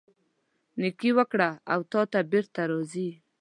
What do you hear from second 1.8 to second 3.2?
تا ته بیرته راځي.